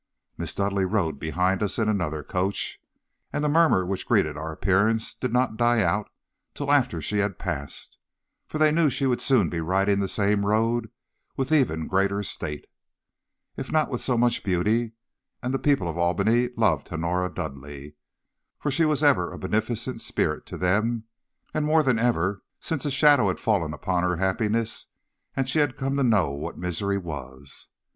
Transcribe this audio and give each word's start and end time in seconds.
"Miss 0.35 0.55
Dudleigh 0.55 0.87
rode 0.87 1.19
behind 1.19 1.61
us 1.61 1.77
in 1.77 1.87
another 1.87 2.23
coach, 2.23 2.81
and 3.31 3.43
the 3.43 3.47
murmur 3.47 3.85
which 3.85 4.07
greeted 4.07 4.35
our 4.35 4.51
appearance 4.51 5.13
did 5.13 5.31
not 5.31 5.57
die 5.57 5.83
out 5.83 6.09
till 6.55 6.71
after 6.71 7.03
she 7.03 7.19
had 7.19 7.37
passed, 7.37 7.99
for 8.47 8.57
they 8.57 8.71
knew 8.71 8.89
she 8.89 9.05
would 9.05 9.21
soon 9.21 9.47
be 9.47 9.61
riding 9.61 9.99
the 9.99 10.07
same 10.07 10.43
road 10.43 10.89
with 11.37 11.51
even 11.51 11.85
greater 11.85 12.23
state, 12.23 12.65
if 13.55 13.71
not 13.71 13.89
with 13.91 14.01
so 14.01 14.17
much 14.17 14.43
beauty; 14.43 14.93
and 15.43 15.53
the 15.53 15.59
people 15.59 15.87
of 15.87 15.99
Albany 15.99 16.49
loved 16.57 16.91
Honora 16.91 17.31
Dudleigh, 17.31 17.91
for 18.57 18.71
she 18.71 18.85
was 18.85 19.03
ever 19.03 19.31
a 19.31 19.37
beneficent 19.37 20.01
spirit 20.01 20.47
to 20.47 20.57
them, 20.57 21.03
and 21.53 21.63
more 21.63 21.83
than 21.83 21.99
ever, 21.99 22.41
since 22.59 22.85
a 22.85 22.89
shadow 22.89 23.27
had 23.27 23.39
fallen 23.39 23.71
upon 23.71 24.01
her 24.01 24.15
happiness, 24.15 24.87
and 25.35 25.47
she 25.47 25.59
had 25.59 25.77
come 25.77 25.95
to 25.97 26.01
know 26.03 26.31
what 26.31 26.57
misery 26.57 26.97
was. 26.97 27.67